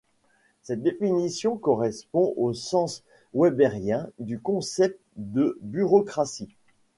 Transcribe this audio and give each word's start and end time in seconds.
Cette 0.63 0.81
définition 0.81 1.57
correspond 1.57 2.33
au 2.35 2.53
sens 2.53 3.03
wébérien 3.35 4.09
du 4.17 4.39
concept 4.39 4.99
de 5.15 5.59
bureaucratie. 5.61 6.49